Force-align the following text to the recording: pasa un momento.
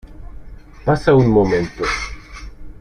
pasa 0.83 1.13
un 1.13 1.27
momento. 1.29 1.83